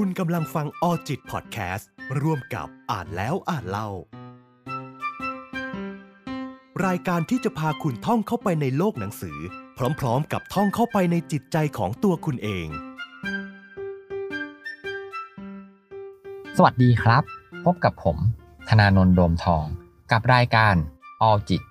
[0.00, 1.88] คุณกำลังฟังออจิตพอดแคสต์
[2.22, 3.88] ร่วมกับอ่านแล้วอ่านเล่า
[6.86, 9.38] รายการที่จะพาคุณท่องเข้าไปในโลกหนังสือ
[10.00, 12.68] พร้อมๆ กับท่องเข้าไปในจิตใจของตัวคุณเอง
[16.56, 17.22] สวัสดีครับ
[17.64, 18.16] พบกับผม
[18.68, 19.64] ธนาโนนโดมทอง
[20.12, 20.74] กับรายการ
[21.28, 21.62] All จิต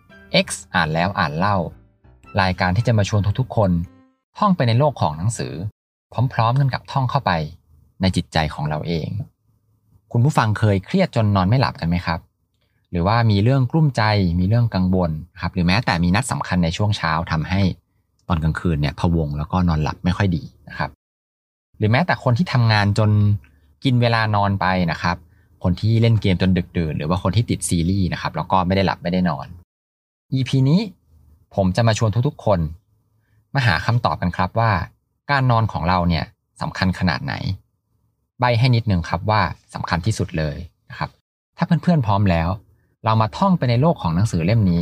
[0.45, 1.57] X อ่านแล้วอ่านเล่า
[2.41, 3.71] รายการที่จะมาชวนทุกๆคน
[4.37, 5.53] ท่องไปในโลกของหนังสือ
[6.33, 7.33] พร้อมๆกันกับท่องเข้าไป
[8.01, 9.07] ในจิตใจของเราเอง
[10.11, 12.19] คุณผู้ฟังเคยเครียดจนนอนไม่หลับกันไหมครับ
[12.91, 14.03] หรือว่ามีเรื่องกลุ้มใจ
[14.39, 17.61] มีเรื่องกังวลครับ หรือแม้แต่มีนัดสำคัญในช่วงเช้าทำให้
[18.27, 20.89] ตอนกลางคืนเนี่ยพะวงแล้วก็นอนหลับไม่ค่อยดีนะครับ
[21.77, 23.09] หรือแม้แต่คนที่ทำงานจน
[23.83, 25.17] กินเวลานอนไปนะครับ
[25.63, 29.47] คนที่เล่นเกมจนดึกดื่น หรือว่าคนที่ติดซีรีส์นะครับแล้วก็ไม่ได้หลับไม่ได้นอน
[30.33, 30.81] EP นี้
[31.55, 32.59] ผมจะมาชวนทุกๆ คน
[33.53, 34.71] มาหาคำตอบกันครับว่า
[35.31, 36.25] การนอนของเราเนี่ย
[36.61, 37.33] สำคัญขนาดไหน
[38.39, 39.41] ใบ้ให้นิดหนึ่งครับว่า
[39.73, 40.57] สำคัญที่สุดเลย
[40.89, 41.09] นะครับ
[41.57, 42.49] ถ้าเพื่อนๆพร้อมแล้ว
[43.05, 44.81] เรามาท่องไปในโลกของหนังสือเล่มนี้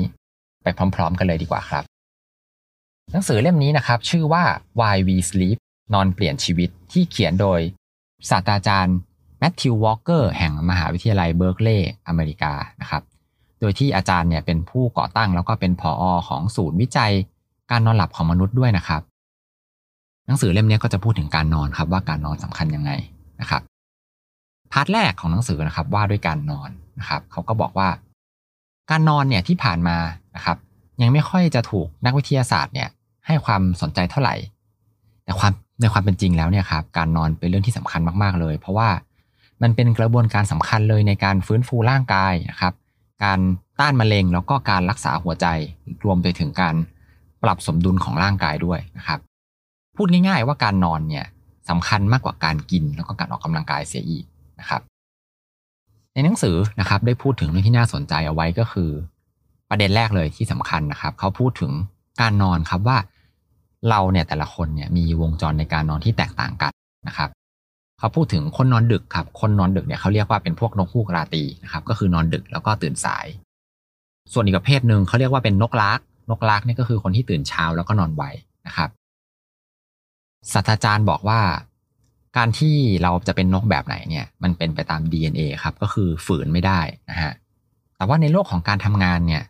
[0.64, 1.84] ไปพร้อม ๆ กันเลยดีกว่าครับ
[3.12, 4.44] หนังสือเล่มนี้นะครับ ชื่อว่า
[4.80, 5.58] Why We Sleep
[5.94, 7.60] นอนเปลี่ยนชีวิตที่เขียนโดย
[8.30, 8.98] ศาสตราจารย์
[9.40, 13.04] แมทธิววอลเกอร์แห่งมหาวิทยาลัยเบิร์กลีย์อเมริกานะครับ
[13.60, 17.14] โดยที่อาจารย์เนี่ยเป็นผู้ก่อตั้งแล้วก็เป็นผออของศูนย์วิจัย
[17.72, 19.02] การนอนหลับของมนุษย์ด้วยนะครับ
[20.26, 22.92] หนังสือเล่มนี้ก็จะพูดถึงการนอนครับว่าการนอนสำคัญยังไง
[23.44, 23.64] นะครับ
[24.72, 27.90] พาร์ทแรกของหนังสือนะครับว่าด้วยการนอนนะครับเขาก็บอกว่า
[28.90, 29.98] การนอนเนี่ยที่ผ่านมา
[30.36, 30.58] นะครับ
[31.02, 32.90] ยังไม่ค่อยจะถูกนักวิทยาศาสตร์เนี่ย
[33.28, 34.36] ให้ความสนใจเท่าไหร่
[35.24, 38.90] แต่ความในความเป็นจริงแล้วเนี่ยครับการนอนเป็นเรื่องที่สำคัญมากๆเลย เพราะว่า
[39.62, 42.74] มันเป็นกระบวนการสำคัญเลยในการฟื้นฟูร่างกายนะครับ
[43.24, 43.40] การ
[43.80, 45.48] ต้านมะเร็งแล้วก็การรักษาหัวใจ
[46.06, 46.76] รวมไปถึงการ
[47.44, 49.20] ปรับสมดุลของร่างกายด้วยนะครับ
[49.96, 51.26] พูดง่ายๆว่าการนอนเนี่ย
[51.70, 54.26] สำคัญมากกว่าการกินแล้วก็การออกกำลังกายเสียอีก
[54.60, 54.82] นะครับ
[56.14, 58.90] ในหนังสือนะครับได้พูดถึงเรื่องที่น่าสนใจเอาไว้ก็คือ
[59.70, 61.72] ประเด็นแรกเลยที่สำคัญนะครับ เขาพูดถึง
[62.22, 62.98] การนอนครับว่า
[63.90, 66.72] เราเนี่ยแต่ละคนเนี่ยมีวงจรในการนอนที่แตกต่างกัน
[67.08, 67.30] นะครับ
[68.00, 73.26] เขาพูดถึงคนนอนดึกครับ คนนอนดึกเนี่ยเขาเรียกว่าเป็นพวกนกฮูกราตีนะครับก็คือนอนดึกแล้วก็ตื่นสาย
[74.34, 76.00] ส่วนอีกประเภทหนึ่งเขาเรียกว่าเป็นนกลาก
[76.30, 78.24] นกลากเนี่ยก็คือคนที่ตื่นเช้าแล้วก็นอนไว
[78.68, 78.90] นะครับ
[80.52, 81.40] ศาสตราจารย์บอกว่า
[82.38, 87.34] การที่เราจะเป็นนกแบบไหนเนี่ยมันเป็นไปตาม DNA ครับก็คือฝืนไม่ได้นะฮะ
[87.98, 89.44] แต่ว่าในโลกของการทำงานเนี่ย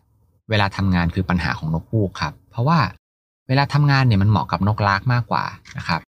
[0.50, 2.78] เวลาทำงานคือปัญหาของนกฮูกครับ เพราะว่า
[3.48, 5.44] เวลาทำงานเนี่ยมันเหมาะกับนกลากมากกว่า
[5.78, 6.00] นะครับ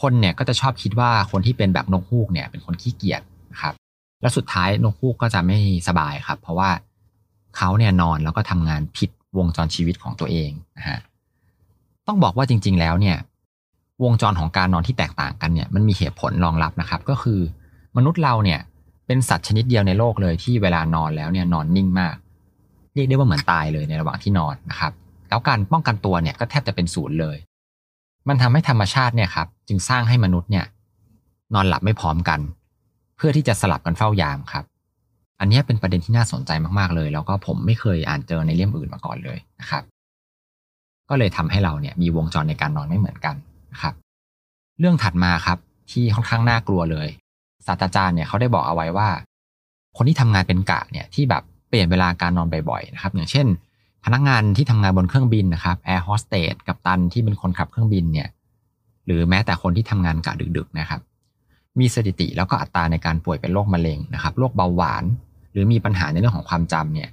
[0.00, 3.22] คนเนี่ยก็จะชอบคิดว่าคนที่เป็นแบบนกฮูกเนี่ยเป็นคนขี้เกียจ
[3.52, 3.74] นะครับ
[4.20, 6.70] แล้วสุดท้ายนกฮูกก็จะไม่สบายครับ เพราะว่า
[7.56, 10.98] เขาเนี่ยนอนแล้วก็ทำงานผิดวงจรชีวิตของตัวเองนะฮะ
[12.06, 13.16] ต้องบอกว่าจริง ๆ แล้วเนี่ย
[14.04, 17.40] วงจรของการนอนที่แตกต่างกันเนี่ยมันมีเหตุผลรองรับนะครับ ก็คือ
[17.96, 18.60] มนุษย์เราเนี่ย
[19.06, 22.16] เป็นสัตว์ชนิดเดียวในโลกเลยที่เวลานอนแล้วเนี่ยนอนนิ่งมาก
[22.94, 24.92] เรียกได้ว่าเหมือนตายเลยในระหว่างที่นอนนะครับ
[25.28, 27.36] แล้วการป้องกันตัวเนี่ยก็แทบจะเป็นศูนย์เลย
[28.28, 30.66] มันทำให้ธรรมชาติเนี่ยครับจึงสร้างให้มนุษย์เนี่ย
[31.54, 32.40] นอนหลับไม่พร้อมกัน
[33.16, 34.64] เพื่อที่จะสลับกันเฝ้ายามครับ
[35.40, 39.82] อันนี้เป็นประเด็นที่น่าสนใจมาก ๆ เลย แล้วก็ผมไม่เคยอ่านเจอในเล่มอื่นมาก่อนเลยนะครับ
[41.08, 43.36] ก็เลยทำให้เราเนี่ยมีวงจรในการนอนไม่เหมือนกัน
[43.80, 43.94] ครับ
[44.80, 45.58] เรื่องถัดมาครับ
[45.90, 47.08] ที่ค่อนข้างน่ากลัวเลย
[47.66, 49.08] ศาสตราจารย์เนี่ยเขาได้บอกเอาไว้ว่า
[49.96, 53.46] คนที่ทำงานเป็นกะเนี่ยที่แบบเปลี่ยนเวลาการนอนบ่อยๆนะครับ อย่างเช่น
[54.04, 58.28] พนักงานที่ทำงานบนเครื่องบินนะครับแอร์โฮสเตสกัปตันที่เป็นคนขับเครื่องบินเนี่ย
[59.06, 61.00] หรือแม้แต่คนที่ทำงานกะดึกๆนะครับ
[61.78, 65.04] มีสถิติแล้วก็อัตราในการป่วยเป็นโรคมะเร็งนะครับโรคเบาหวาน
[65.52, 67.08] หรือมีปัญหาในเรื่องของความจำเนี่ย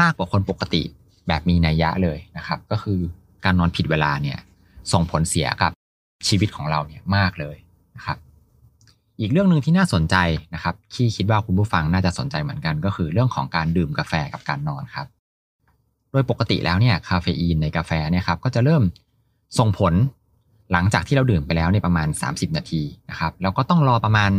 [0.00, 0.82] มากกว่าคนปกติ
[1.28, 2.98] แบบมีนัยยะเลยนะครับ ก็คือ
[3.44, 4.38] การนอนผิดเวลาเนี่ย
[4.92, 5.72] ส่งผลเสียกับ
[6.26, 7.56] ชีวิตของเราเนี่ยมากเลย
[7.96, 8.18] นะครับ
[9.20, 10.16] อีกเรื่องหนึ่งที่น่าสนใจ
[10.54, 15.06] นะครับที่คิดว่าคุณผู้ฟังน่าจะสนใจเหมือนกัน ก็คือเรื่องของการดื่มกาแฟกับการนอนครับ
[16.10, 18.82] โดยปกติแล้วเนี่ยคาเฟอีนในกาแฟเนี่ยครับก็จะเริ่ม
[19.58, 19.94] ส่งผล
[20.72, 24.30] หลังจากที่เราดื่มไปแล้วในประมาณ 30 นาทีนะครับแล้วก็ต้องรอประมาณ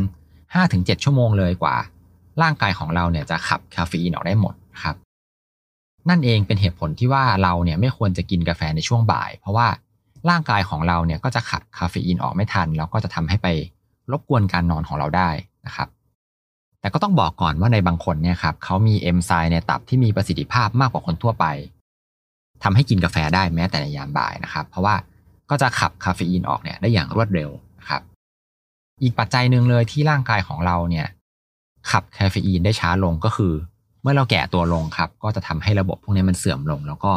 [0.48, 1.76] 5-7 ชั่วโมงเลยกว่า
[2.42, 4.54] ร่างกายของเราเนี่ยจะขับคาเฟอีนออกได้หมด
[4.84, 4.96] ครับ
[6.10, 9.68] นั่นเองเป็นเหตุผลที่ว่าเราเนี่ยไม่ควรจะกินกาแฟในช่วงบ่าย เพราะว่า
[10.30, 13.48] ร่างกายของเราเนี่ยก็จะขับคาเฟอีนออกไม่ทัน แล้วก็จะทำให้ไป
[14.12, 15.30] รบกวนการนอนของเราได้
[15.66, 15.88] นะครับ
[16.80, 21.46] แต่ก็ต้องบอกก่อนว่าในบางคนเนี่ยครับเขามีเอนไซม์ในตับที่มีประสิทธิภาพมากกว่าคนทั่วไป
[22.64, 24.96] ทำให้กินกาแฟได้แม้แต่ในยามบ่ายนะครับ เพราะว่า
[25.50, 27.50] ก็จะขับคาเฟอีนออกเนี่ยได้อย่างรวดเร็ว
[27.80, 28.02] นะครับ
[29.02, 31.08] อีกปัจจัยหนึ่งเลยที่ร่างกายของเราเนี่ย
[31.92, 33.54] ขับคาเฟอีนได้ช้าลงก็คือ
[34.02, 37.12] เมื่อเราแก่ตัวลงครับ ก็จะทำให้ระบบพวกนี้มันเสื่อมลง แล้วก็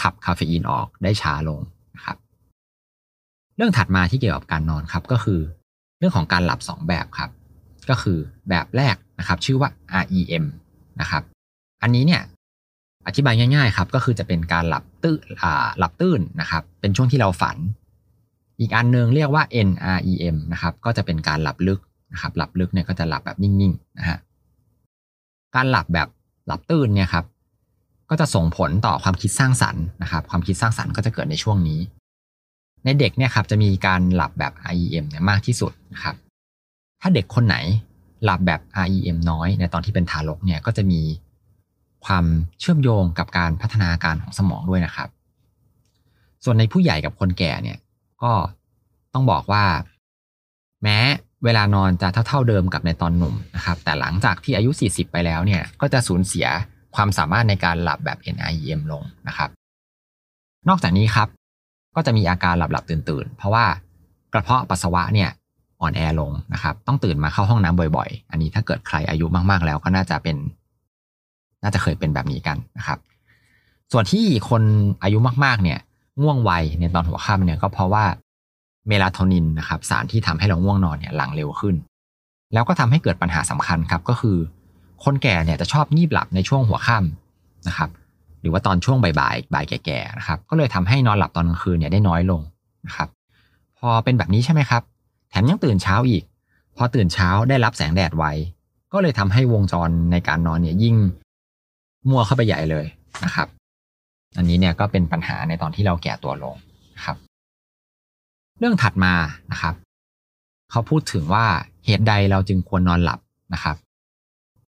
[0.00, 1.60] ขับคาเฟอีนออกได้ช้าลง
[3.58, 5.40] เรื่องถัดมาที่เกี่ยวกับการนอนครับก็คือ
[5.98, 7.30] เรื่องของการหลับ 2 แบบครับ
[7.90, 8.18] ก็คือ
[8.48, 9.70] แบบแรกนะครับชื่อว่า
[10.04, 10.44] REM
[11.00, 11.22] นะครับ
[11.82, 12.22] อันนี้เนี่ย
[13.06, 15.20] อธิบายง่ายๆครับก็คือจะเป็นการหลับตื้น
[15.78, 17.56] หลับตื้นนะครับ เป็นช่วงที่เราฝัน
[18.60, 21.80] อีกอันนึงเรียกว่า NREM นะครับก็จะเป็นการหลับลึก
[22.12, 24.18] นะครับหลับลึกเนี่ยก็จะหลับแบบนิ่งๆนะฮะ
[25.54, 26.08] การหลับแบบ
[26.46, 27.24] หลับตื้นเนี่ยครับ
[28.10, 31.80] ก็จะส่งผลต่อความคิดสร้างสรรค์นะครับ ความคิดสร้างสรรค์ก็จะเกิดในช่วงนี้
[32.84, 36.16] ในเด็กเนี่ยครับจะมีการหลับแบบ REM เนี่ยมากที่สุดนะครับ
[37.00, 37.56] ถ้าเด็กคนไหน
[38.24, 41.00] หลับแบบ REM น้อยในตอนที่เป็นทารกเนี่ยก็จะมี
[42.04, 42.24] ความ
[42.60, 45.08] เชื่อมโยงกับการพัฒนาการของสมองด้วยนะครับ
[46.44, 47.78] ส่วนในผู้ใหญ่กับคนแก่เนี่ย
[48.22, 48.32] ก็
[49.14, 49.64] ต้องบอกว่า
[50.82, 50.98] แม้
[51.44, 56.46] เวลานอนจะเท่าๆเดิมกับในตอนหนุ่มนะครับ แต่หลังจากที่อายุ 40 ไปแล้วเนี่ยก็จะสูญเสีย
[56.96, 59.50] ความสามารถในการหลับแบบ NIEM ลงนะครับ
[60.68, 61.28] นอกจากนี้ครับ
[61.94, 63.64] ก็จะมีอาการหลับหลับตื่นตื่นเพราะว่า
[64.32, 65.30] กระเพาะปัสสาวะเนี่ย
[65.80, 70.36] อ่อนแอลงนะครับ ต้องตื่นมาเข้าห้องน้ำบ่อยๆ อันนี้ถ้าเกิดใครอายุมากๆ แล้วก็น่าจะเป็น
[71.62, 72.98] น่าจะเคยเป็นแบบนี้กันนะครับ
[73.92, 74.62] ส่วนที่คน
[75.02, 75.78] อายุมากๆ เนี่ย
[76.22, 76.50] ง่วงไว
[76.80, 78.04] ในตอนหัวค่ำเนี่ยก็เพราะว่า
[78.88, 81.74] เมลาโทนินนะครับ สารที่ทำให้เราง่วงนอนเนี่ยหลั่งเร็วขึ้น
[82.52, 84.36] แล้วก็ทำให้เกิดปัญหาสำคัญครับ ก็คือ
[85.04, 87.90] คนแก่เนี่ยจะชอบงีบหลับในช่วงหัวค่ำนะครับ
[88.40, 92.40] หรือว่าตอนช่วงบ่ายๆบ่ายแก่ๆนะครับก็เลยทำให้นอนหลับตอนกลางคืนเนี่ยได้น้อยลง
[92.86, 93.08] นะครับ
[93.78, 94.82] พอเป็นแบบนี้ใช่ไหมครับ
[95.30, 96.24] แถมยังตื่นเช้าอีก
[96.76, 98.24] พอตื่นเช้าได้รับแสงแดดไว
[98.92, 100.96] ก็เลยทำให้วงจรในการนอนเนี่ยยิ่ง
[102.08, 102.86] มั่วเข้าไปใหญ่เลย
[103.24, 103.48] นะครับ
[104.36, 106.56] อันนี้เนี่ยก็เป็นปัญหาในตอนที่เราแก่ตัวลง
[106.96, 107.16] นะครับ
[108.58, 109.14] เรื่องถัดมา
[109.52, 109.74] นะครับ
[110.70, 111.44] เขาพูดถึงว่า
[111.86, 113.20] เหตุใดเราจึงควรนอนหลับ
[113.54, 113.76] นะครับ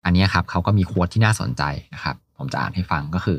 [0.05, 1.63] อันนี้ครับเขาก็มีควดที่น่าสนใจ
[1.93, 3.37] นะครับ ผมจะอ่านให้ฟังก็คือ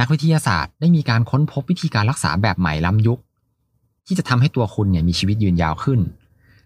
[0.00, 3.20] นักวิทยาศาสตร์ได้มีการค้นพบวิธีการรักษาแบบใหม่ล้ำยุค
[4.06, 6.00] ที่จะทำให้ตัวคุณเนี่ยมีชีวิตยืนยาวขึ้น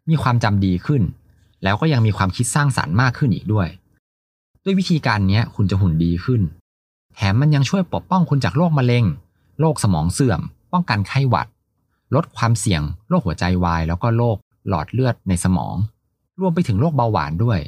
[0.09, 1.03] มีความจำดีขึ้น
[1.63, 3.69] แล้วก็ยังมีความคิดสร้างสารรค์มากขึ้นอีกด้วย
[4.65, 6.43] ด้วยวิธีการนี้คุณจะหุ่นดีขึ้น
[7.15, 9.05] แถมมันยังช่วยปกป้องคุณจากโรคมะเร็ง
[9.61, 10.41] โรคสมองเสื่อม
[10.73, 11.49] ป้องกันไข้หวัด
[12.15, 14.37] ลดความเสี่ยงโรคหัวใจวาย แล้วก็โรค
[14.69, 15.75] หลอดเลือดในสมอง
[16.41, 17.61] รวมไปถึงโรคเบาหวานด้วย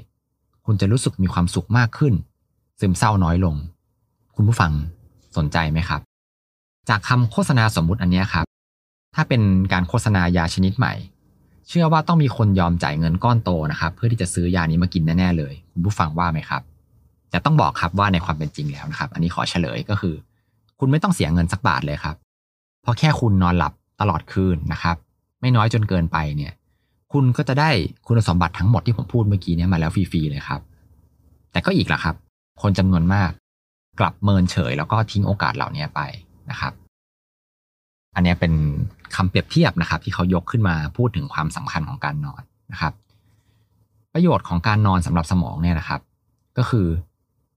[0.67, 2.15] คุณจะรู้สึกมีความสุขมากขึ้น
[2.81, 3.55] ซึมเศร้าน้อยลง
[4.37, 4.73] คุณผู้ฟัง
[5.37, 6.01] สนใจไหมครับ
[6.89, 8.47] จากคำโฆษณาสมมุติอันนี้ครับ
[9.15, 9.43] ถ้าเป็น
[9.73, 10.95] การโฆษณายาชนิดใหม่
[11.69, 16.63] เชื่อว่าต้องมีคนยอมจ่ายเงินก้อนโตนะครับ เพื่อที่จะซื้อยานี้มากินแน่ๆเลยคุณผู้ฟังว่าไหมครับ
[17.31, 20.15] แต่ต้องบอกครับว่าในความเป็นจริงแล้วนะครับ อันนี้ขอเฉลยก็คือ
[20.79, 22.17] คุณไม่ต้องเสียเงินสักบาทเลยครับ
[22.83, 24.97] เพราะแค่คุณนอนหลับตลอดคืนนะครับ
[25.41, 26.53] ไม่น้อยจนเกินไปเนี่ย
[27.13, 27.71] คุณก็จะได้
[28.07, 30.61] คุณสมบัติทั้งหมดที่ผมพูดเมื่อกี้นี้มาแล้วฟรีๆเลยครับ
[31.53, 32.15] แต่ก็อีกละครับ
[32.63, 33.31] คนจำนวนมาก
[34.01, 36.01] กลับเมินเฉย แล้วก็ทิ้งโอกาสเหล่านี้ไป
[36.51, 36.73] นะครับ
[38.15, 38.53] อันนี้เป็น
[39.17, 42.43] คำเปรียบเทียบนะครับ ที่เขายกขึ้นมาพูดถึงความสำคัญของการนอน
[42.73, 42.93] นะครับ
[44.15, 46.01] ประโยชน์ของการนอนสำหรับสมองเนี่ยนะครับ
[46.59, 46.87] ก็คือ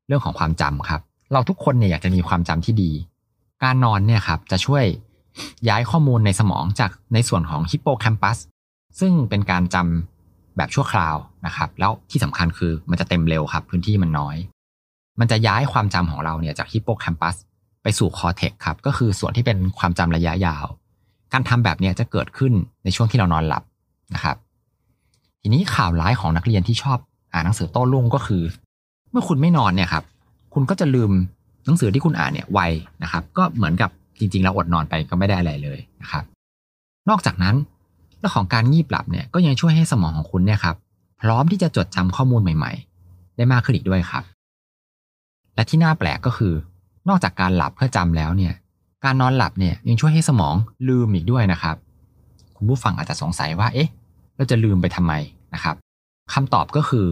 [0.07, 1.01] เรื่องของความจำครับ
[1.33, 2.91] เราทุกคนเนี่ยอยากจะมีความจำที่ดี
[3.63, 4.85] การนอนเนี่ยครับจะช่วย
[5.69, 8.37] ย้ายข้อมูลในสมองจากในส่วนของฮิปโปแคมปัส
[8.99, 14.35] ซึ่งเป็นการจำแบบชั่วคราวนะครับ แล้วที่สำคัญคือมันจะเต็มเร็วครับ พื้นที่มันน้อย
[15.19, 17.35] มันจะย้ายความจำของเราเนี่ยจากฮิปโปแคมปัส
[17.83, 20.65] ไปสู่คอเทกครับ ก็คือส่วนที่เป็นความจำระยะยาว
[21.33, 23.63] การทำแบบนี้จะเกิดขึ้นในช่วงที่เรานอนหลับ
[24.13, 24.37] นะครับ
[25.41, 26.97] ทีนี้ข่าวร้ายของนักเรียนที่ชอบ
[27.33, 28.43] อ่านหนังสือโต้รุ่งก็คือ
[29.11, 30.03] เมื่อคุณไม่นอนเนี่ยครับ
[30.53, 31.11] คุณก็จะลืม
[31.65, 32.59] หนังสือที่คุณอ่านเนี่ยไว
[33.03, 33.89] นะครับ ก็เหมือนกับ
[34.19, 36.23] จริงๆ แล้วอดนอนไปก็ไม่ได้อะไรเลยนะครับ
[37.09, 37.55] นอกจากนั้น
[38.17, 40.75] เรื่องของการงีบหลับเนี่ยก็ยังช่วยให้สมองของคุณเนี่ยครับ
[41.21, 42.71] พร้อมที่จะจดจำข้อมูลใหม่
[43.05, 44.23] ๆ ได้มากขึ้นอีกด้วยครับ
[45.55, 46.53] และที่น่าแปลกก็คือ
[47.09, 48.53] นอกจากการหลับเพื่อจำแล้วเนี่ย
[49.05, 50.55] การนอนหลับเนี่ยยังช่วยให้สมอง
[50.89, 51.75] ลืมอีกด้วยนะครับ
[52.57, 53.89] คุณผู้ฟังอาจจะสงสัยว่า เอ๊ะ
[54.35, 55.13] เราจะลืมไปทำไม
[55.53, 55.75] นะครับ
[56.33, 57.07] คำตอบก็คือ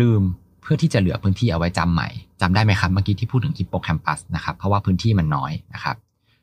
[0.00, 0.22] ลืม
[0.62, 2.08] เพื่อที่จะเหลือพื้นที่เอาไว้จำใหม่
[2.40, 5.96] จำได้ไหมครับเมื่อกี้ที่พูดถึงฮิปโปแคมปัสนะครับ เพราะว่าพื้นที่มันน้อยนะครับ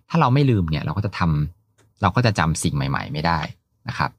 [0.09, 3.39] ถ้าเราไม่ลืมเนี่ยเราก็จะทำเราก็จะจำสิ่งใหม่ ๆ ไม่ได้
[3.87, 4.11] นะครับ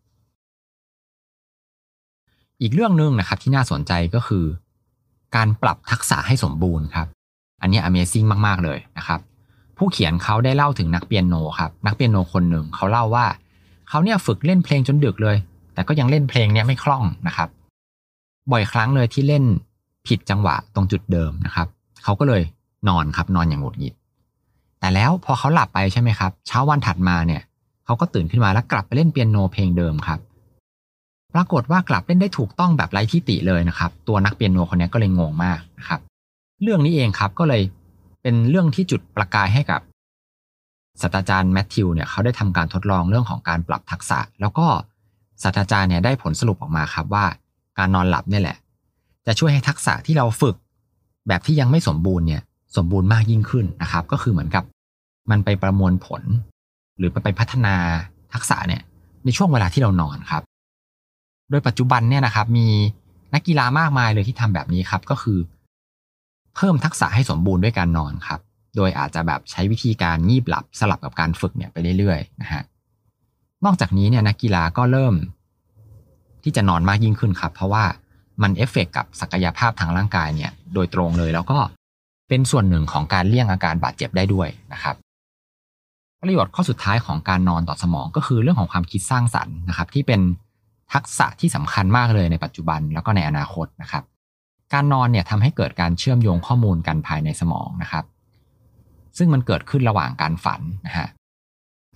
[2.62, 4.44] อีกเรื่องหนึ่งนะครับที่น่าสนใจก็คือ
[5.35, 7.06] การปรับทักษะให้สมบูรณ์ครับ
[7.62, 9.21] อันนี้ Amazing มาก ๆ เลยนะครับ
[9.76, 13.26] ผู้เขียนเขาได้เล่าถึงนักเปียโนครับ นักเปียโนคนหนึ่งเขาเล่าว่า
[13.88, 15.37] เขาเนี่ยฝึกเล่นเพลงจนดึกเลย
[15.75, 17.49] แต่ก็ยังเล่นเพลงเนี้ยไม่คล่องนะครับ
[18.52, 19.45] บ่อยครั้งเลยที่เล่น
[20.06, 21.66] ผิดจังหวะตรงจุดเดิมนะครับ
[22.04, 22.42] เขาก็เลย
[22.88, 23.95] นอนครับนอนอย่างหงุดหงิด
[24.80, 27.42] แต่แล้วพอเขาหลับไปใช่ไหมครับ เช้าวันถัดมาเนี่ย
[27.85, 30.18] เขาก็ตื่นขึ้นมาแล้วกลับไปเล่นเปียโนเพลงเดิมครับ
[31.36, 36.00] ปรากฏว่ากลับเล่นได้ถูกต้องแบบไร้ที่ติเลยนะครับ ตัวนักเปียโนคนนี้ก็เลยงงมากนะครับ
[36.62, 37.62] เรื่องนี้เองครับก็เลย
[38.22, 39.80] เป็นเรื่องที่จุดประกายให้กับ
[41.00, 44.66] ศาสตราจารย์แมทธิวเนี่ยเขาได้ทำการทดลองเรื่องของการปรับทักษะ แล้วก็
[45.42, 47.24] ศาสตราจารย์เนี่ยได้ผลสรุปออกมาครับว่า
[47.78, 48.56] การนอนหลับเนี่ยแหละ
[49.26, 50.56] จะช่วยให้ทักษะที่เราฝึก
[51.28, 52.42] แบบที่ยังไม่สมบูรณ์เนี่ย
[52.76, 54.64] สมบูรณ์มากยิ่งขึ้นนะครับ ก็คือเหมือนกับ
[55.30, 56.22] มันไปประมวลผล
[56.98, 57.74] หรือไปพัฒนา
[58.34, 58.82] ทักษะเนี่ย
[59.24, 60.42] ในช่วงเวลาที่เรานอนครับ
[61.50, 62.68] โดยปัจจุบันเนี่ยนะครับมี
[63.34, 65.38] นักกีฬามากมายเลยที่ทำแบบนี้ครับก็คือ
[66.56, 68.40] เพิ่มทักษะให้สมบูรณ์ด้วยการนอนครับ
[68.76, 72.62] โดยอาจจะแบบใช้วิธีการงีบหลับสลับกับการฝึกเนี่ยไปเรื่อยๆนะฮะ
[73.64, 75.14] นอกจากนี้เนี่ยนักกีฬาก็เริ่ม
[76.44, 77.84] ที่จะนอนมากยิ่งขึ้นครับ เพราะว่า
[78.42, 81.58] มันเอฟเฟกกับศักยภาพทางร่างกายเนี่ย โดยตรงเลยแล้วก็
[82.28, 84.96] เป็นส่วนหนึ่งของการเลี่ยงอาการบาดเจ็บได้ด้วยนะครับ
[86.20, 90.20] ประโยชน์ข้อสุดท้ายของการนอนต่อสมองก็คือเรื่องของความคิดสร้างสรรค์นะครับ ที่เป็น
[90.92, 94.04] ทักษะที่สำคัญมากเลยในปัจจุบันแล้วก็ในอนาคตนะครับ
[94.72, 98.04] การนอนเนี่ยทำให้เกิดการเชื่อมโยงข้อมูลกันภายในสมองนะครับ
[99.18, 101.08] ซึ่งมันเกิดขึ้นระหว่างการฝันนะฮะ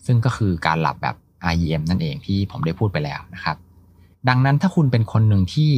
[0.07, 1.17] ซึ่งก็คือการหลับแบบ
[1.53, 3.57] REM นั่นเองที่ผมได้พูดไปแล้วนะครับ
[4.29, 5.73] ดังนั้นถ้าคุณเป็นคนหนึ่งที่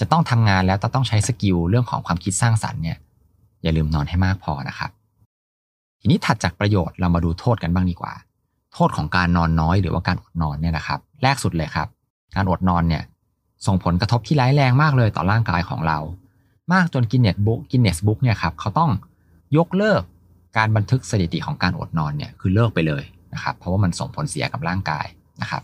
[0.00, 2.98] จะต้องทำงานแล้วจะต้องใช้ skill เรื่องของความคิดสร้างสรรค์เนี่ย
[3.62, 4.90] อย่าลืมนอนให้มากพอนะครับ
[6.00, 8.14] ทีนี้ถัดจากประโยชน์เรามาดูโทษกันบ้างดีกว่า
[8.74, 11.88] โทษของการนอนน้อยหรือว่าการอดนอนเนี่ยนะครับ แรกสุดเลยครับ
[12.34, 13.02] การอดนอนเนี่ย
[13.66, 15.98] ส่งผลกระทบที่ร้ายแรงมากเลยต่อร่างกายของเรา
[16.72, 18.90] มากจน Guinness Book Guinness Book เนี่ยครับเขาต้อง
[19.56, 20.02] ยกเลิก
[20.56, 23.02] การบันทึกสถิติของการอดนอนเนี่ยคือเลิกไปเลย
[23.34, 25.06] นะครับ เพราะว่ามันส่งผลเสียกับร่างกาย
[25.42, 25.62] นะครับ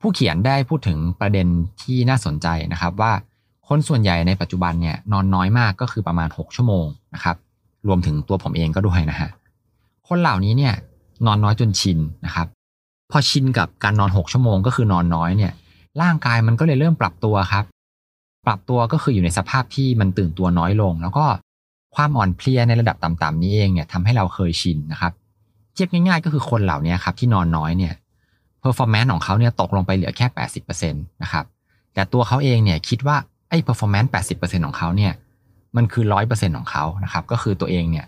[0.00, 1.46] ผู้เขียนได้พูดถึงประเด็น
[1.82, 3.12] ที่น่าสนใจนะครับว่า
[3.68, 7.36] คนส่วนใหญ่ในปัจจุบันเนี่ยนอนน้อยมากก็คือประมาณ 6 ชั่วโมงนะครับ
[7.86, 9.30] รวมถึงตัวผมเองก็ด้วยนะฮะ
[10.08, 10.74] คนเหล่านี้เนี่ย
[11.26, 12.46] นอนน้อยจนชินนะครับ
[13.10, 15.52] พอชินกับการนอน 6 ชั่วโมงก็คือนอนน้อยเนี่ย
[16.02, 17.64] ร่างกายมันก็เลยเริ่มปรับตัวครับ
[18.46, 21.24] ปรับตัวก็คืออยู่ในสภาพที่มันตื่นตัวน้อยลง แล้วก็
[21.94, 25.12] ความอ่อนเพลียในระดับต่ำๆนี้เองเนี่ยทำให้เราเคยชินนะครับ
[25.72, 27.94] เทียบง่ายๆ ก็คือคนเหล่านี้ครับที่นอนน้อยเนี่ย
[28.60, 30.26] performance ของเขาเนี่ยตกลงไปเหลือแค่
[30.64, 31.44] 80%นะครับ
[31.94, 33.16] แต่ตัวเขาเองเนี่ยคิดว่า
[33.48, 35.12] ไอ้ performance 80%ของเขาเนี่ย
[35.76, 38.06] มันคือ 100%ของเขานะครับ ก็คือตัวเองเนี่ย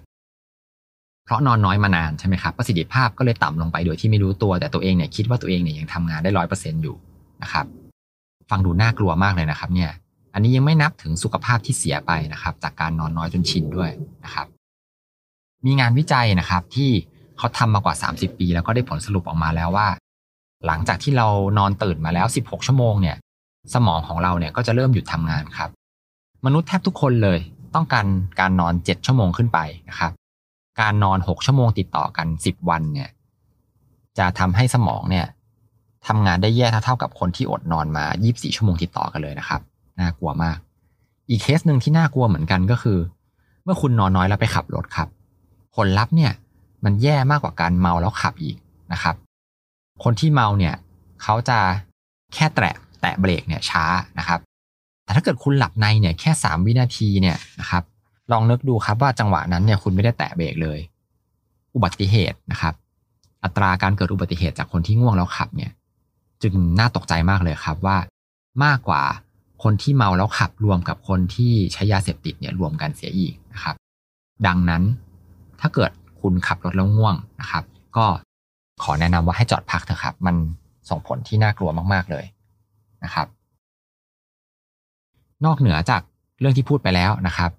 [1.28, 6.96] เพราะนอนน้อยมานานใช่ไหมครับประสิทธิภาพก็เลยต่ำลงไปโดยที่ไม่รู้ตัว แต่ตัวเองเนี่ยคิดว่าตัวเองเนี่ยยังทำงานได้ร้อยเปอร์เซ็นต์อยู่
[7.42, 7.66] นะครับ
[8.50, 9.90] ฟังดูน่ากลัวมากเลยนะครับเนี่ย
[10.34, 13.90] อันนี้ยังไม่นับถึงสุขภาพที่เสียไปนะครับ จากการนอนน้อยจนชินด้วย
[14.24, 14.46] นะครับ
[15.66, 16.90] มีงานวิจัยนะครับที่
[17.38, 19.88] เขาทำมากว่า 30 ปี แล้วก็ได้ผลสรุปออกมาแล้วว่า
[20.66, 21.26] หลังจากที่เรา
[21.58, 23.16] นอนตื่นมาแล้ว 16 ชั่วโมงเนี่ย
[23.74, 25.70] สมองของเราเนี่ยก็จะเริ่มหยุดทำงานครับ
[26.46, 27.38] มนุษย์แทบทุกคนเลย
[27.74, 28.06] ต้องการ
[28.40, 29.58] การนอน 7 ชั่วโมงขึ้นไป
[29.88, 30.12] นะครับ
[30.80, 33.10] การนอน6ชั่วโมงติดต่อกัน10วันเนี่ย
[34.18, 35.26] จะทำให้สมองเนี่ย
[36.06, 39.60] ทำงานได้แย่เท่ากับคนที่อดนอนมา 24 ชั่วโมงติดต่อกันเลยนะครับ
[40.00, 40.58] น่ากลัวมาก
[41.30, 42.98] อีกเคสหนึ่งที่น่ากลัวเหมือนกันก็คือ
[43.64, 45.08] เมื่อคุณนอนน้อยแล้วไปขับรถครับ
[45.76, 46.32] ผลลัพธ์เนี่ย
[46.84, 48.56] มันแย่มากกว่าการเมาแล้วขับอีก
[48.92, 49.14] นะครับ
[50.04, 50.74] คนที่เมาเนี่ย
[51.22, 51.58] เขาจะ
[52.34, 53.84] แค่แตะแตะเบรกเนี่ยช้า
[54.18, 54.40] นะครับ
[55.04, 57.82] แต่ถ้าเกิดคุณหลับในเนี่ยแค่สามวินาทีเนี่ยนะครับ
[58.32, 60.78] ลองนึกดูครับว่าจังหวะนั้นเนี่ยคุณไม่ได้แตะเบรกเลย
[61.74, 62.74] อุบัติเหตุนะครับ
[63.44, 65.72] อัตราการเกิดอุบัติเหตุจากคนที่ง่วงแล้วขับเนี่ย
[66.42, 67.96] จึงน่าตกใจมากเลยครับว่า
[68.64, 69.02] มากกว่า
[69.62, 73.74] คนที่เมาแล้วขับรวมกับคนที่ใช้ยาเสพติดเนี่ยรวมกันเสียอีกนะครับ
[74.46, 74.82] ดังนั้น
[75.60, 77.64] ถ้าเกิดคุณขับรถแล้วง่วงนะครับ
[77.96, 78.06] ก็
[78.82, 80.36] ขอแนะนำว่าให้จอดพักเถอะครับ มัน
[80.90, 82.24] ส่งผลที่น่ากลัวมาก ๆเลย
[83.04, 83.26] นะครับ
[85.44, 86.02] นอกเหนือจาก
[86.40, 87.50] เรื่องที่พูดไปแล้วนะครับ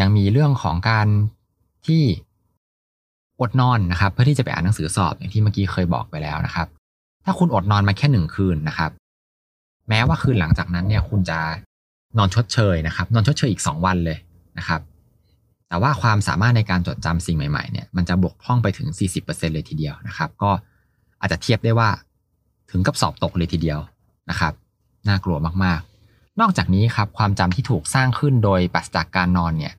[0.00, 1.06] ยังมีเรื่องของการ
[1.86, 2.02] ที่
[3.40, 6.68] อดนอนนะครับ เพื่อที่จะไปอ่านหนังสือสอบอย่างที่เมื่อกี้เคยบอกไปแล้วนะครับ
[7.24, 8.90] ถ้าคุณอดนอนมาแค่หนึ่งคืนนะครับ
[9.88, 11.38] แม้ว่าคืนหลังจากนั้นเนี่ย คุณจะ
[12.18, 14.18] นอนชดเชยนะครับ นอนชดเชยอีกสองวันเลย
[14.58, 14.80] นะครับ
[15.68, 18.88] แต่ว่าความสามารถในการจดจำสิ่งใหม่ๆเนี่ยมันจะบกพร่องไปถึง
[19.20, 20.50] 40%เลยทีเดียวนะครับ ก็
[21.20, 21.90] อาจจะเทียบได้ว่า
[22.70, 23.78] ถึงกับสอบตกเลยทีเดียว
[24.30, 24.52] นะครับ
[25.08, 25.80] น่ากลัวมาก
[26.40, 29.74] นอกจากนี้ครับความจำที่ถูกสร้างขึ้นโดยปัสจากการนอนเนี่ย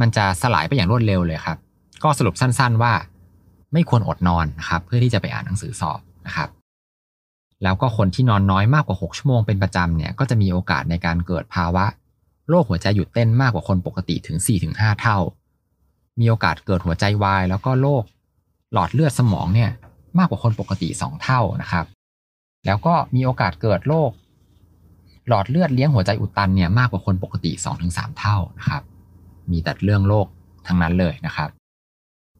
[0.00, 1.58] มันจะสลายไปอย่างรวดเร็วเลยครับ
[2.02, 2.92] ก็สรุปสั้นๆว่า
[3.72, 6.48] ไม่ควรอดนอนนะครับเพื่อที่จะไปอ่านหนังสือสอบนะครับ
[7.62, 11.84] แล้วก็คนที่นอนน้อยมากกว่า 6 ชั่วโมงเป็นประจำเนี่ยก็จะมีโอกาสในการเกิดภาวะ
[12.48, 14.38] โรคหัวใจหยุดเต้นมากกว่าคนปกติถึง
[14.70, 15.18] 4-5 เท่า
[16.20, 18.02] มีโอกาสเกิดหัวใจวาย แล้วก็โรค
[18.72, 19.70] หลอดเลือดสมองเนี่ย
[20.18, 21.86] มากกว่าคนปกติ 2 เท่านะครับ
[22.66, 24.10] แล้วก็มีโอกาสเกิดโรค
[25.28, 27.50] หลอดเลือดเลี้ยงหัวใจอุดตันเนี่ยมากกว่าคนปกติ
[27.84, 28.82] 2-3 เท่านะครับ
[29.50, 30.26] มีแต่เรื่องโรค
[30.66, 31.48] ทั้งนั้นเลยนะครับ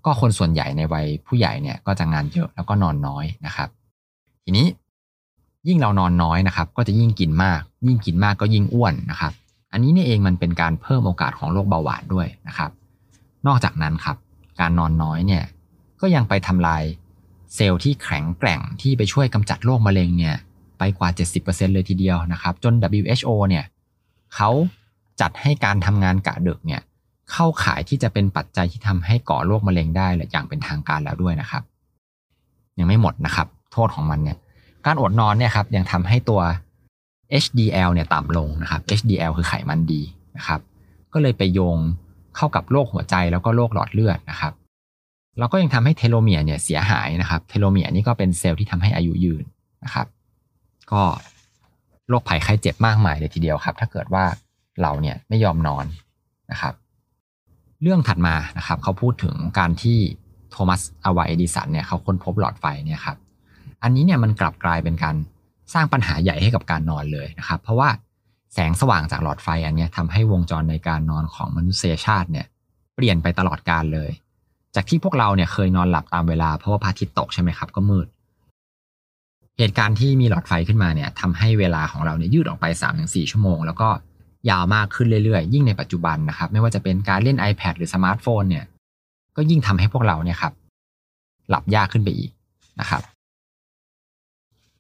[0.04, 3.68] ก็คนส่วนใหญ่ในวัยผู้ใหญ่เนี่ยก็จะงานเยอะแล้วก็นอนน้อยนะครับ
[4.44, 4.66] ทีนี้
[5.68, 9.32] ยิ่งเรานอนน้อยนะครับ ก็จะยิ่งกินมาก ยิ่งกินมากก็ยิ่งอ้วนนะครับ
[9.72, 12.70] อันนี้นี่เองมันเป็นการเพิ่มโอกาสของโรคเบาหวานด้วยนะครับ
[13.46, 14.16] นอกจากนั้นครับ
[14.60, 15.44] การนอนน้อยเนี่ย
[16.00, 16.82] ก็ยังไปทำลาย
[17.54, 20.36] เซลล์ที่แข็งแกร่งที่ไปช่วยกำจัดโรคมะเร็งเนี่ย
[20.78, 21.08] ไปกว่า
[21.40, 23.64] 70%เลยทีเดียวนะครับ จน WHO เนี่ย
[24.34, 24.50] เขา
[25.20, 26.80] จัดให้การทำงานกะดึกเนี่ย
[27.32, 31.62] เข้าขายที่จะเป็นปัจจัยที่ทำให้ก่อโรคมะเร็งได้อย่างเป็นทางการแล้วด้วยนะครับ
[32.78, 34.36] ยังไม่หมดนะครับ โทษของมันเนี่ย
[34.86, 36.40] การอดนอนเนี่ยครับยังทำให้ตัว
[37.44, 40.02] HDL เนี่ยต่ำลงนะครับ HDL คือไขมันดี
[40.36, 40.60] นะครับ
[41.12, 41.78] ก็เลยไปโยง
[42.36, 44.52] เข้ากับโรคหัวใจแล้วก็โรคหลอดเลือดนะครับ
[45.38, 49.44] แล้วก็ยังทำให้ telomere เนี่ยเสียหายนะครับ telomere นี่ก็เป็นเซลล์ที่ทำให้อายุยืน
[49.84, 50.06] นะครับ
[50.92, 51.02] ก็
[52.08, 54.24] โรคภัยไข้เจ็บมากมายเลยทีเดียวครับ ถ้าเกิดว่า
[54.82, 55.84] เราเนี่ยไม่ยอมนอน
[56.50, 56.74] นะครับ
[57.82, 59.98] เรื่องถัดมานะครับเขาพูดถึงการที่
[60.50, 63.16] โทมัสอัลวาเอดิสันเนี่ยเขาค้นพบหลอดไฟเนี่ยครับ
[63.82, 65.16] อันนี้เนี่ยมันกลับกลายเป็นการ
[65.74, 67.88] สร้างปัญหาใหญ่ให้กับการนอนเลยนะครับ เพราะว่า
[68.54, 72.46] แสงสว่างจากหลอดไฟอันนี้ทำให้วงจรในการนอนของมนุษยชาติเนี่ย
[72.94, 74.10] เปลี่ยนไปตลอดกาลเลย
[74.74, 78.06] จากที่พวกเราเนี่ยเคยนอนหลับตามเวลาเพราะว่าพระอาทิตย์ตกใช่ไหมครับก็มืด
[79.58, 82.66] เหตุการณ์ที่มีหลอดไฟขึ้นมาเนี่ยทำให้เวลาของเราเนี่ยยืดออกไป
[82.98, 83.88] 3-4 ชั่วโมง แล้วก็
[84.50, 88.64] ยาวมากขึ้นเรื่อยๆ ยิ่งในปัจจุบันนะครับ ไม่ว่าจะเป็นการเล่น iPad หรือสมาร์ทโฟนเนี่ย
[89.36, 90.52] ก็ยิ่งทำให้พวกเราเนี่ยครับ
[91.50, 92.30] หลับยากขึ้นไปอีก
[92.80, 93.02] นะครับ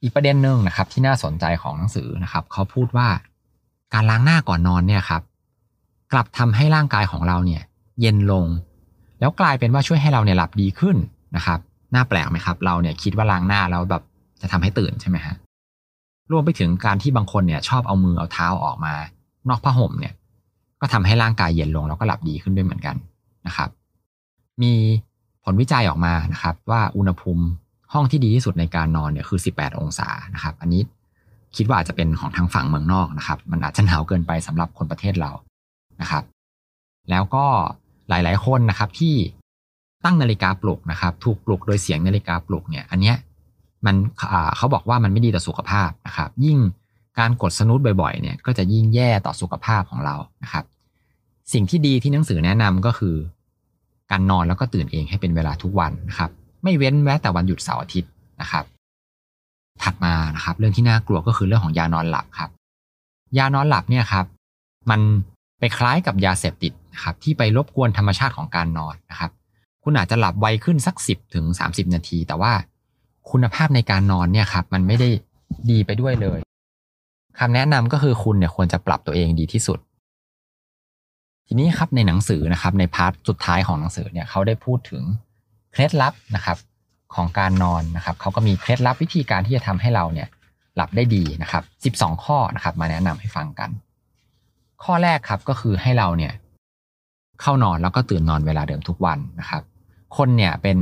[0.02, 3.08] อีกประเด็นหนึ่งนะครับ ที่น่าสนใจของหนังสือนะครับ เขาพูดว่า
[3.94, 5.22] การล้างหน้าก่อนนอนเนี่ยครับ
[6.12, 7.62] กลับทำให้ร่างกายของเราเนี่ย
[8.00, 8.46] เย็นลง
[9.20, 10.96] แล้วกลายเป็นว่าช่วยให้เราเนี่ยหลับดีขึ้น
[11.36, 11.58] นะครับ
[11.94, 14.02] น่าแปลกไหมครับ เราเนี่ยคิดว่าล้างหน้าแล้วแบบ
[14.40, 15.34] จะทำให้ตื่นใช่ไหมฮะ
[16.32, 18.94] รวมไปถึงการที่บางคนเนี่ยชอบเอามือเอาเท้าออกมา
[19.48, 20.14] นอกผ้าห่มเนี่ย
[20.80, 22.96] ก็ทำให้ร่างกายเย็นลงแล้วก็หลับดีขึ้นด้วยเหมือนกัน
[23.46, 23.70] นะครับ
[24.62, 24.72] มี
[25.44, 27.44] ผลวิจัยออกมานะครับ ว่าอุณหภูมิ
[27.92, 30.82] ห้องที่ดีที่สุดในการนอนเนี่ยคือ 18 องศานะครับ อันนี้
[31.56, 35.32] คิดว่าอาจจะเป็นของทางฝั่งเมืองนอกนะครับ มันอาจจะหนาวเกินไปสำหรับคนประเทศเรา
[36.00, 36.24] นะครับ
[37.10, 37.44] แล้วก็
[38.08, 39.14] หลาย ๆ คนนะครับที่
[40.04, 43.16] ตั้งนาฬิกาปลุกนะครับ ถูกปลุกโดยเสียงนาฬิกาปลุกเนี่ย อันเนี้ย
[43.86, 43.96] มัน
[44.56, 46.58] เขาบอกว่ามันไม่ดีต่อสุขภาพนะครับ ยิ่ง
[47.18, 50.64] การกดสนุตบ่อยๆเนี่ยก็จะยิ่งแย่ต่อสุขภาพของเรานะครับ
[51.52, 53.16] สิ่งที่ดีที่หนังสือแนะนำก็คือ
[54.10, 56.30] การนอนแล้วก็ตื่นเองให้เป็นเวลาทุกวันนะครับ
[56.62, 58.10] ไม่เว้นแม้แต่วันหยุดเสาร์อาทิตย์
[58.40, 58.64] นะครับ
[59.82, 62.50] ถัดมานะครับ เรื่องที่น่ากลัวก็คือเรื่องของยานอนหลับครับ
[63.38, 64.26] ยานอนหลับเนี่ยครับ
[64.90, 65.00] มัน
[65.58, 69.30] ไปคล้ายกับยาเสพติดนะครับ ที่ไปรบกวนธรรมชาติของการนอนนะครับ
[69.82, 72.52] คุณอาจจะหลับไวขึ้นสัก 10ถึง30 นาที แต่ว่า
[73.30, 75.08] คุณภาพในการนอนเนี่ยครับมันไม่ได้
[75.70, 76.38] ดีไปด้วยเลย
[77.38, 79.78] คำแนะนำก็คือคุณเนี่ยควรจะปรับตัวเองดีที่สุด
[81.46, 85.02] ทีนี้ครับในหนังสือนะครับใน part สุดท้ายของหนังสือเนี่ยเขาได้พูดถึง
[85.72, 86.58] เคล็ดลับนะครับ
[87.14, 90.28] ของการนอนนะครับเขาก็มีเคล็ดลับวิธีการที่จะทำให้เราเนี่ย
[90.76, 91.60] หลับได้ดีนะครั
[91.90, 93.70] บ 12 ข้อนะครับ มาแนะนำให้ฟังกัน
[94.84, 96.32] ข้อแรกครับก็คือให้เราเนี่ย
[97.40, 99.62] เข้านอนแล้วก็ตื่นนอนเวลาเดิมทุกวันนะครับ
[100.16, 100.78] คนเนี่ยเป็น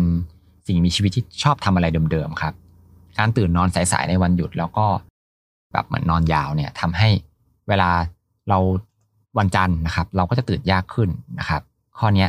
[0.67, 2.55] สิ่งมีชีวิตที่ชอบทำอะไรเดิมๆครับ
[3.19, 4.87] การตื่นนอนสายๆในวันหยุดแล้วก็
[5.73, 7.09] แบบเหมือนนอนยาวเนี่ยทำให้
[7.69, 7.91] เวลา
[8.49, 8.59] เรา
[9.39, 11.63] วันจันทร์นะครับ เราก็จะตื่นยากขึ้นนะครับ
[11.99, 12.27] ข้อนี้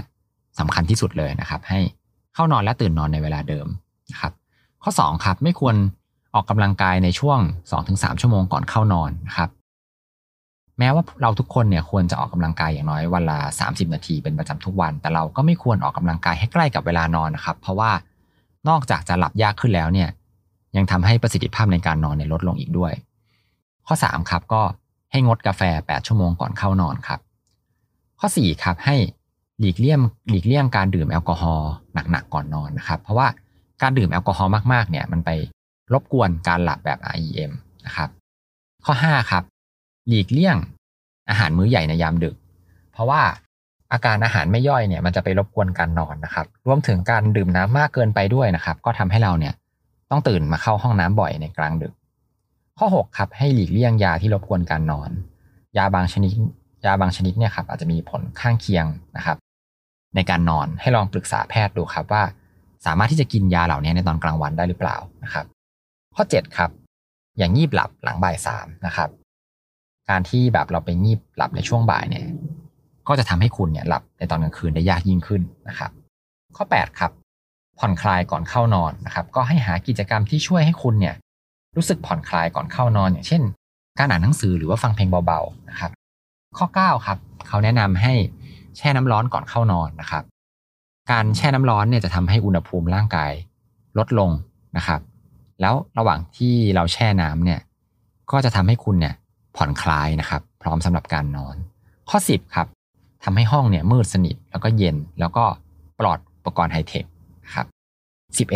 [0.60, 1.80] สำคัญที่สุดเลยนะครับ ให้
[2.34, 3.67] เข้านอนและตื่นนอนในเวลาเดิม
[4.12, 4.34] นะครับ
[4.84, 5.76] ข้อ2ครับไม่ควร
[6.36, 7.39] ออกกำลังกายในช่วง
[7.80, 9.50] 2-3 ชั่วโมงก่อนเข้านอนนะครับ
[10.80, 17.91] แม้ว่าเราทุกคนเนี่ยควรจะออกกำลังกายอย่างน้อยวันละ30 นาทีเป็นประจำทุกวัน แต่เราก็ไม่ควรออกกำลังกายให้ใกล้กับเวลานอนนะครับ เพราะว่า
[18.69, 20.09] นอกจากจะหลับยากขึ้นแล้วเนี่ย
[20.77, 22.93] ยังทำให้ประสิทธิภาพในการนอนเนี่ยลดลงอีกด้วย
[23.87, 24.61] ข้อ 3 ครับก็
[25.11, 27.19] ให้งดกาแฟ 8 ชั่วโมงก่อนเข้านอนครับ
[28.19, 28.95] ข้อ 4 ครับให้
[29.59, 31.71] หลีกเลี่ยงหลีกเลี่ยงการดื่มแอลกอฮอล์
[32.11, 33.27] หนักๆก่อนนอนนะครับ เพราะว่า
[33.81, 35.29] การดื่มแอลกอฮอล์มากๆเนี่ยมันไป
[35.93, 37.51] รบกวนการหลับแบบ REM
[37.85, 38.09] นะครับ
[38.85, 39.43] ข้อ 5 ครับ
[40.07, 40.57] หลีกเลี่ยง
[41.29, 42.35] อาหารมื้อใหญ่ในยามดึก
[42.91, 43.21] เพราะว่า
[43.91, 49.54] อาการอาหารไม่ย่อยเนี่ยมันจะไปรบกวนการนอนนะครับ รวมถึงการดื่มน้ำมากเกินไปด้วยนะครับ ก็ทำให้เราเนี่ย
[50.12, 51.93] ต้องตื่นมาเข้าห้องน้ำบ่อยในกลางดึก
[52.78, 55.10] ข้อ 6 ครับให้หลีกเลี่ยงยาที่รบกวนการนอน
[55.78, 56.32] ยาบางชนิด
[56.86, 58.86] ยาบางชนิดเนี่ยครับอาจจะมีผลข้างเคียง
[59.17, 59.38] นะครับ
[60.15, 62.23] ในการนอนให้ลองปรึกษาแพทย์ดูครับว่า
[62.86, 65.45] สามารถที่จะกินยาเหล่านี้ในตอนกลางวันได้หรือเปล่านะครับ
[66.15, 66.71] ข้อ 7 ครับ
[67.38, 69.10] อย่างงีบหลับหลังบ่ายสามนะครับ
[70.10, 72.26] การที่แบบเราไปงีบหลับในช่วงบ่ายเนี่ย
[73.07, 75.91] ก็จะทำให้คุณเนี่ยหลับในตอนกลางคืนได้ยากยิ่งขึ้นนะครับ
[76.55, 77.11] ข้อ 8 ครับ
[77.79, 81.15] ผ่อนคลายก่อนเข้านอนนะครับ ก็ให้หากิจกรรมที่ช่วยให้คุณเนี่ย
[81.75, 83.41] รู้สึกผ่อนคลายก่อนเข้านอน อย่างเช่น
[83.99, 85.91] การอ่านหนังสือหรือว่าฟังเพลงเบาๆนะครับ
[86.57, 87.17] ข้อ 9 ครับ
[87.47, 88.13] เขาแนะนำให้
[88.77, 90.23] แช่น้ำร้อนก่อนเข้านอนนะครับ
[91.11, 93.31] การแช่น้ำร้อนเนี่ยจะทำให้อุณหภูมิร่างกาย
[93.97, 94.31] ลดลง
[94.77, 95.01] นะครับ
[95.61, 97.59] แล้วระหว่างที่เราแช่น้ำเนี่ย
[98.31, 99.15] ก็จะทำให้คุณเนี่ย
[99.55, 101.55] ผ่อนคลายนะครับ พร้อมสำหรับการนอน
[102.09, 102.67] ข้อ 10 ครับ
[103.23, 105.45] ทำให้ห้องเนี่ยมืดสนิทแล้วก็เย็นแล้วก็
[105.99, 107.06] ปลอดอุปกรณ์ไฮเทค
[107.56, 107.67] ครับ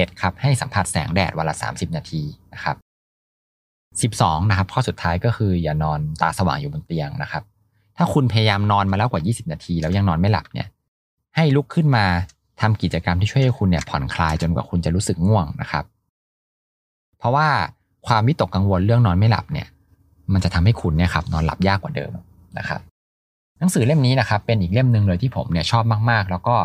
[0.05, 2.21] 11 ครับให้สัมผัสแสงแดดวันละ 30 นาที
[2.53, 2.75] นะครับ
[4.13, 7.43] 12 นะครับ ข้อสุดท้ายก็คืออย่านอนตาสว่างอยู่บนเตียงนะครับ
[7.97, 10.67] ถ้าคุณพยายามนอนมาแล้วกว่า 20 นาที แล้วยังนอนไม่หลับเนี่ย
[11.35, 12.05] ให้ลุกขึ้นมา
[12.61, 15.83] ทำกิจกรรมที่ช่วยให้คุณเนี่ยผ่อนคลายจนกว่าคุณจะรู้สึกง่วงนะครับ
[17.17, 17.47] เพราะว่า
[18.07, 19.67] ความวิตกกังวลเรื่องนอนไม่หลับเนี่ย
[20.33, 22.11] มันจะทำให้คุณเนี่ยครับนอนหลับยากกว่าเดิม
[22.57, 22.81] นะครับ
[23.61, 26.55] หนังสือเล่มนี้นะครับเป็นอีกเล่มหนึ่งเลยที่ผมเนี่ยชอบมากๆ แล้วก็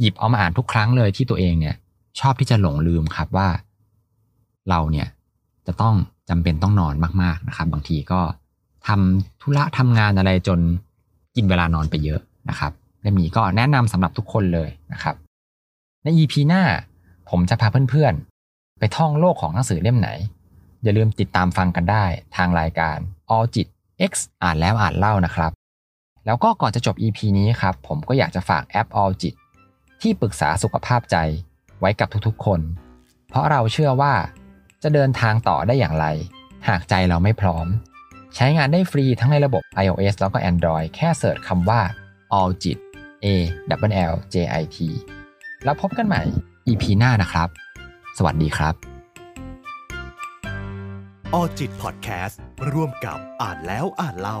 [0.00, 1.74] หยิบเอามาอ่านทุกครั้งเลยที่ตัวเองเนี่ย
[2.20, 3.48] ชอบที่จะหลงลืมครับว่า
[4.68, 5.08] เราเนี่ย
[5.66, 5.94] จะต้อง
[6.28, 8.20] จำเป็นต้องนอนมากๆนะครับ บางทีก็
[8.86, 10.60] ทำธุระทำงานอะไรจน
[11.36, 12.72] กินเวลานอนไปเยอะนะครับ
[13.02, 15.14] เล่มนี้ก็แนะนำสำหรับทุกคนเลยนะครับ
[16.02, 16.62] ใน EP หน้า
[17.30, 20.10] ผมจะพาเพื่อนๆ ไปท่องโลกของหนังสือเล่มไหน
[20.82, 22.04] อย่าลืมติดตามฟังกันได้
[22.36, 22.98] ทางรายการ
[23.36, 23.66] All จิต
[24.10, 25.52] X อ่านแล้วอ่านเล่านะครับ
[26.26, 29.34] แล้วก็ก่อนจะจบ EP นี้ครับ ผมก็อยากจะฝากแอป All จิต
[30.00, 31.16] ที่ปรึกษาสุขภาพใจ
[31.80, 32.60] ไว้กับทุกๆคน
[33.28, 34.14] เพราะเราเชื่อว่า
[34.82, 36.06] จะเดินทางต่อได้อย่างไร
[36.68, 37.66] หากใจเราไม่พร้อม
[38.34, 41.80] ใช้งานได้ฟรีทั้งในระบบ iOS แล้วก็ Android แค่เสิร์ชคำว่า
[42.38, 42.78] All จิต
[43.24, 43.26] A
[43.90, 44.78] W L J I T
[45.64, 46.22] แล้วพบกันใหม่
[46.66, 47.48] EP หน้านะครับ
[48.18, 48.74] สวัสดีครับ
[51.32, 52.40] ออจิตพอดแคสต์
[52.72, 54.40] ร่วมกับอ่านแล้วอ่านเล่า